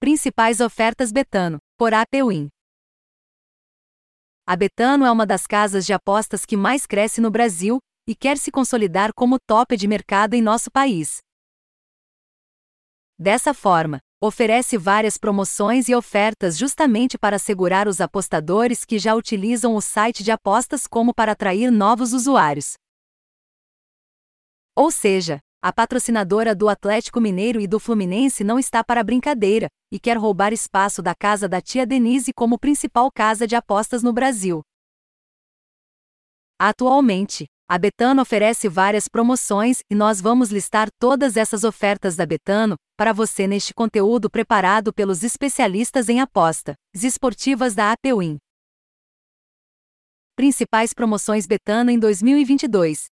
[0.00, 2.48] Principais ofertas Betano, por APWin.
[4.46, 8.38] A Betano é uma das casas de apostas que mais cresce no Brasil e quer
[8.38, 11.18] se consolidar como top de mercado em nosso país.
[13.18, 19.74] Dessa forma, oferece várias promoções e ofertas justamente para assegurar os apostadores que já utilizam
[19.74, 22.74] o site de apostas como para atrair novos usuários.
[24.76, 29.98] Ou seja, a patrocinadora do Atlético Mineiro e do Fluminense não está para brincadeira e
[29.98, 34.62] quer roubar espaço da casa da tia Denise como principal casa de apostas no Brasil.
[36.60, 42.76] Atualmente, a Betano oferece várias promoções e nós vamos listar todas essas ofertas da Betano
[42.96, 48.38] para você neste conteúdo preparado pelos especialistas em apostas esportivas da APWin.
[50.36, 53.08] Principais promoções Betano em 2022.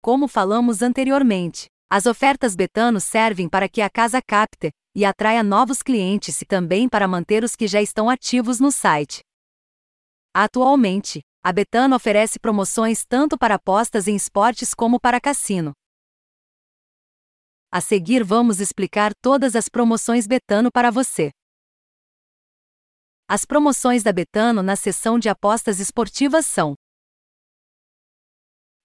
[0.00, 5.82] Como falamos anteriormente, as ofertas Betano servem para que a casa capte e atraia novos
[5.82, 9.22] clientes e também para manter os que já estão ativos no site.
[10.34, 15.72] Atualmente, a Betano oferece promoções tanto para apostas em esportes como para cassino.
[17.70, 21.30] A seguir vamos explicar todas as promoções Betano para você.
[23.26, 26.74] As promoções da Betano na seção de apostas esportivas são: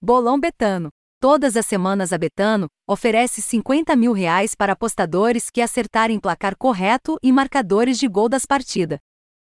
[0.02, 0.90] Bolão Betano
[1.24, 7.16] Todas as semanas a Betano oferece 50 mil reais para apostadores que acertarem placar correto
[7.22, 8.98] e marcadores de gol das partidas.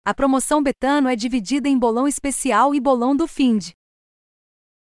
[0.04, 3.70] A promoção Betano é dividida em bolão especial e bolão do Find.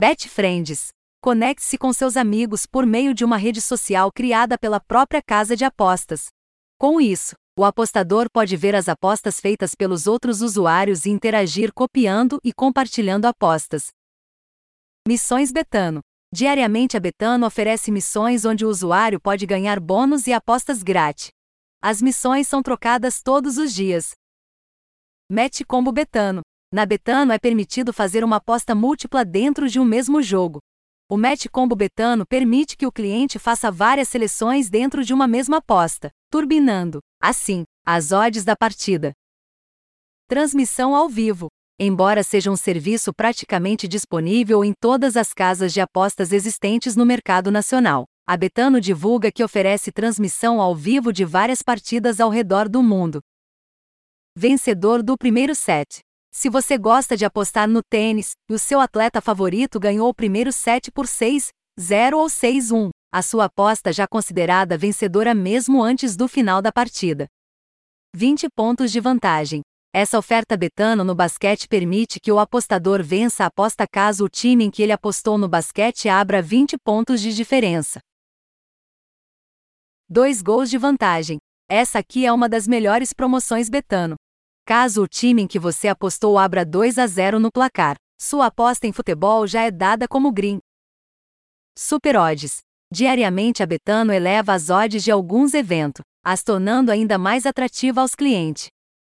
[0.01, 0.87] Bet Friends.
[1.21, 5.63] Conecte-se com seus amigos por meio de uma rede social criada pela própria casa de
[5.63, 6.29] apostas.
[6.79, 12.39] Com isso, o apostador pode ver as apostas feitas pelos outros usuários e interagir copiando
[12.43, 13.89] e compartilhando apostas.
[15.07, 16.01] Missões Betano.
[16.31, 21.29] Diariamente a Betano oferece missões onde o usuário pode ganhar bônus e apostas grátis.
[21.81, 24.11] As missões são trocadas todos os dias.
[25.31, 26.41] Match Combo Betano.
[26.71, 30.59] Na Betano é permitido fazer uma aposta múltipla dentro de um mesmo jogo.
[31.09, 35.57] O Match Combo Betano permite que o cliente faça várias seleções dentro de uma mesma
[35.57, 39.13] aposta, turbinando, assim, as odds da partida.
[40.27, 41.47] Transmissão ao vivo.
[41.81, 47.49] Embora seja um serviço praticamente disponível em todas as casas de apostas existentes no mercado
[47.49, 52.83] nacional, a Betano divulga que oferece transmissão ao vivo de várias partidas ao redor do
[52.83, 53.21] mundo.
[54.35, 56.01] Vencedor do primeiro set.
[56.33, 60.51] Se você gosta de apostar no tênis e o seu atleta favorito ganhou o primeiro
[60.51, 61.47] set por 6,
[61.79, 67.25] 0 ou 6-1, a sua aposta já considerada vencedora mesmo antes do final da partida.
[68.13, 69.61] 20 pontos de vantagem.
[69.91, 74.65] Essa oferta Betano no basquete permite que o apostador vença a aposta caso o time
[74.65, 77.99] em que ele apostou no basquete abra 20 pontos de diferença.
[80.07, 81.39] Dois gols de vantagem.
[81.67, 84.15] Essa aqui é uma das melhores promoções Betano.
[84.63, 88.85] Caso o time em que você apostou abra 2 a 0 no placar, sua aposta
[88.85, 90.59] em futebol já é dada como green.
[91.75, 92.59] Super Odds.
[92.93, 98.13] Diariamente a Betano eleva as odds de alguns eventos, as tornando ainda mais atrativa aos
[98.13, 98.67] clientes.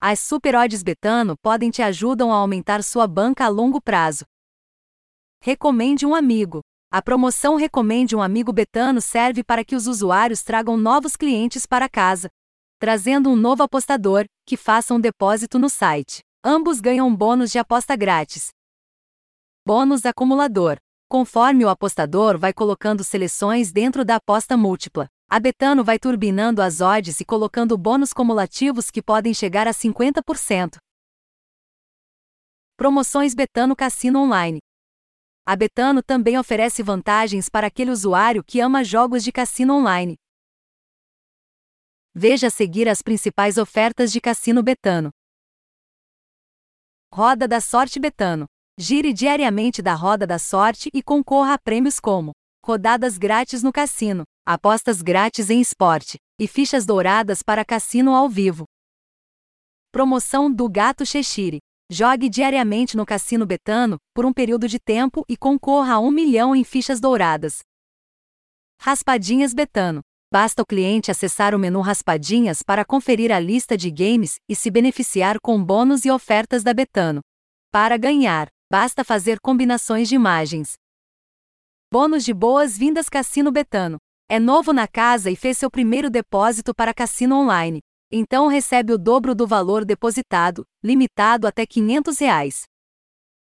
[0.02, 4.24] As super odds Betano podem te ajudam a aumentar sua banca a longo prazo.
[5.42, 6.62] Recomende um amigo.
[6.90, 11.90] A promoção Recomende um amigo Betano serve para que os usuários tragam novos clientes para
[11.90, 12.30] casa,
[12.80, 16.22] trazendo um novo apostador que faça um depósito no site.
[16.42, 18.52] Ambos ganham bônus de aposta grátis.
[19.68, 20.78] Bônus acumulador.
[21.10, 26.82] Conforme o apostador vai colocando seleções dentro da aposta múltipla, a Betano vai turbinando as
[26.82, 30.78] odds e colocando bônus cumulativos que podem chegar a 50%.
[32.76, 34.58] Promoções Betano Cassino Online.
[35.46, 40.16] A Betano também oferece vantagens para aquele usuário que ama jogos de cassino online.
[42.16, 45.12] Veja a seguir as principais ofertas de cassino Betano.
[47.14, 48.48] Roda da Sorte Betano.
[48.80, 52.32] Gire diariamente da Roda da Sorte e concorra a prêmios como
[52.66, 58.66] rodadas grátis no cassino, apostas grátis em esporte e fichas douradas para cassino ao vivo.
[59.92, 61.60] Promoção do Gato Cheshire.
[61.92, 66.56] Jogue diariamente no Cassino Betano por um período de tempo e concorra a um milhão
[66.56, 67.60] em fichas douradas.
[68.80, 70.02] Raspadinhas Betano.
[70.32, 74.70] Basta o cliente acessar o menu Raspadinhas para conferir a lista de games e se
[74.70, 77.22] beneficiar com bônus e ofertas da Betano.
[77.72, 80.74] Para ganhar, basta fazer combinações de imagens.
[81.92, 83.98] Bônus de boas-vindas Cassino Betano.
[84.32, 87.80] É novo na casa e fez seu primeiro depósito para cassino online.
[88.12, 92.62] Então recebe o dobro do valor depositado, limitado até 500 reais.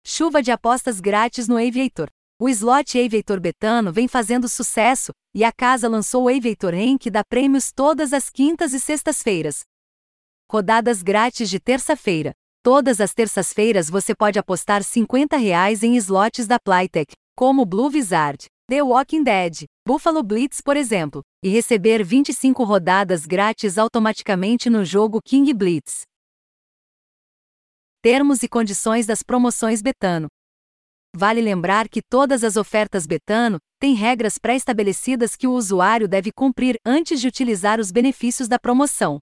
[0.04, 2.08] Chuva de apostas grátis no Aviator.
[2.36, 7.12] O slot Aviator Betano vem fazendo sucesso, e a casa lançou o Aviator Em que
[7.12, 9.60] dá prêmios todas as quintas e sextas-feiras.
[10.50, 12.32] Rodadas grátis de terça-feira.
[12.60, 18.46] Todas as terças-feiras você pode apostar 50 reais em slots da Playtech, como Blue Wizard,
[18.68, 25.20] The Walking Dead, Buffalo Blitz, por exemplo, e receber 25 rodadas grátis automaticamente no jogo
[25.20, 26.02] King Blitz.
[28.00, 30.28] Termos e condições das promoções Betano.
[31.14, 36.76] Vale lembrar que todas as ofertas Betano têm regras pré-estabelecidas que o usuário deve cumprir
[36.86, 39.18] antes de utilizar os benefícios da promoção.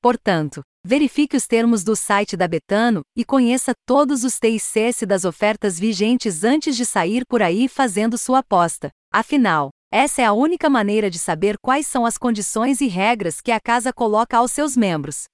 [0.00, 5.78] Portanto, verifique os termos do site da Betano e conheça todos os TICS das ofertas
[5.78, 8.90] vigentes antes de sair por aí fazendo sua aposta.
[9.12, 13.52] Afinal, essa é a única maneira de saber quais são as condições e regras que
[13.52, 15.24] a casa coloca aos seus membros.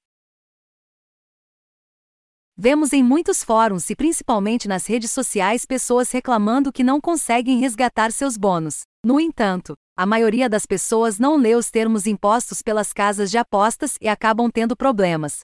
[2.59, 8.11] Vemos em muitos fóruns e principalmente nas redes sociais pessoas reclamando que não conseguem resgatar
[8.11, 8.81] seus bônus.
[9.05, 13.97] No entanto, a maioria das pessoas não lê os termos impostos pelas casas de apostas
[13.99, 15.41] e acabam tendo problemas.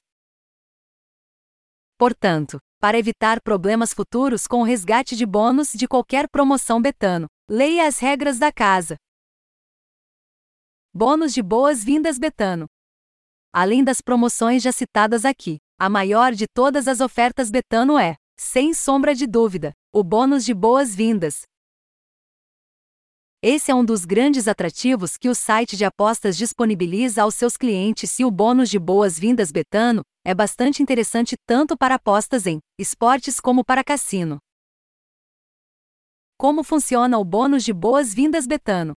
[1.97, 7.87] Portanto, para evitar problemas futuros com o resgate de bônus de qualquer promoção Betano, leia
[7.87, 8.95] as regras da casa.
[10.93, 12.67] Bônus de boas-vindas Betano.
[13.51, 18.73] Além das promoções já citadas aqui, a maior de todas as ofertas Betano é, sem
[18.73, 21.43] sombra de dúvida, o bônus de boas-vindas,
[23.45, 28.17] esse é um dos grandes atrativos que o site de apostas disponibiliza aos seus clientes
[28.17, 33.61] e o bônus de boas-vindas Betano é bastante interessante tanto para apostas em esportes como
[33.65, 34.37] para cassino.
[36.37, 38.93] Como funciona o bônus de boas-vindas Betano?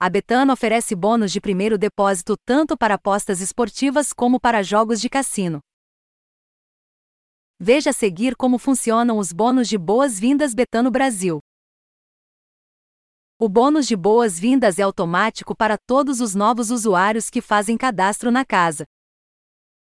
[0.00, 5.08] A Betano oferece bônus de primeiro depósito tanto para apostas esportivas como para jogos de
[5.08, 5.60] cassino.
[7.60, 11.38] Veja a seguir como funcionam os bônus de boas-vindas Betano Brasil.
[13.44, 18.44] O bônus de boas-vindas é automático para todos os novos usuários que fazem cadastro na
[18.44, 18.84] casa.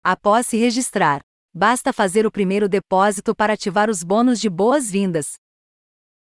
[0.03, 1.21] Após se registrar,
[1.53, 5.35] basta fazer o primeiro depósito para ativar os bônus de boas-vindas.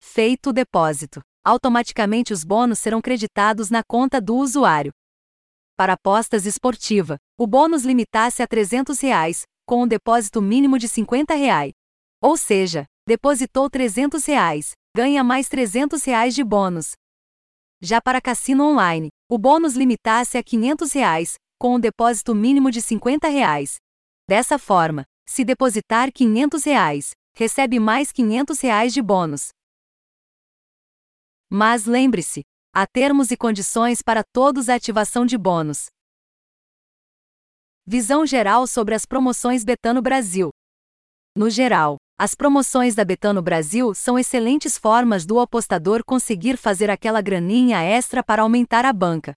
[0.01, 4.91] Feito o depósito, automaticamente os bônus serão creditados na conta do usuário.
[5.77, 11.35] Para apostas esportiva, o bônus limitasse a 300 reais, com um depósito mínimo de 50
[11.35, 11.71] reais.
[12.21, 16.97] Ou seja, depositou 300 reais, ganha mais 300 reais de bônus.
[17.85, 22.81] Já para cassino online, o bônus limitasse a 500 reais, com um depósito mínimo de
[22.81, 23.75] 50 reais.
[24.25, 29.49] Dessa forma, se depositar 500 reais, recebe mais 500 reais de bônus.
[31.51, 32.43] Mas lembre-se,
[32.73, 35.87] há termos e condições para todos a ativação de bônus.
[37.85, 40.51] Visão geral sobre as promoções Betano Brasil.
[41.35, 47.19] No geral, as promoções da Betano Brasil são excelentes formas do apostador conseguir fazer aquela
[47.19, 49.33] graninha extra para aumentar a banca.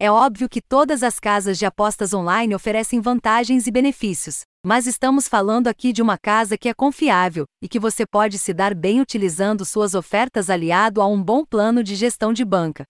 [0.00, 5.28] É óbvio que todas as casas de apostas online oferecem vantagens e benefícios, mas estamos
[5.28, 9.00] falando aqui de uma casa que é confiável e que você pode se dar bem
[9.00, 12.82] utilizando suas ofertas aliado a um bom plano de gestão de banca.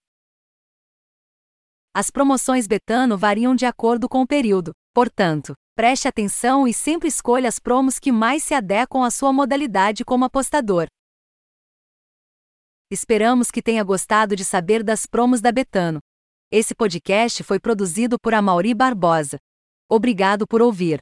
[1.93, 7.47] As promoções Betano variam de acordo com o período, portanto, Preste atenção e sempre escolha
[7.47, 10.85] as promos que mais se adequam à sua modalidade como apostador.
[12.91, 15.99] Esperamos que tenha gostado de saber das promos da Betano.
[16.51, 19.37] Esse podcast foi produzido por Amauri Barbosa.
[19.89, 20.99] Obrigado por ouvir.